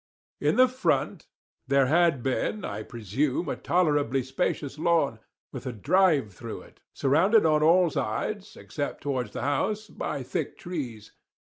In 0.39 0.55
the 0.55 0.67
front 0.67 1.27
there 1.67 1.85
had 1.85 2.23
been, 2.23 2.65
I 2.65 2.81
presume, 2.81 3.47
a 3.47 3.55
tolerably 3.55 4.23
spacious 4.23 4.79
lawn, 4.79 5.19
with 5.53 5.67
a 5.67 5.71
drive 5.71 6.33
through 6.33 6.61
it, 6.61 6.79
surrounded 6.91 7.45
on 7.45 7.61
all 7.61 7.91
sides, 7.91 8.57
except 8.57 9.03
towards 9.03 9.29
the 9.29 9.43
house, 9.43 9.89
by 9.89 10.23
thick 10.23 10.57
trees. 10.57 11.11